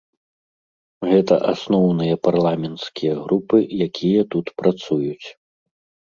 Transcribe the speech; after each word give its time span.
Гэта 1.09 1.33
асноўныя 1.53 2.15
парламенцкія 2.27 3.13
групы, 3.25 3.57
якія 3.87 4.21
тут 4.37 4.45
працуюць. 4.63 5.27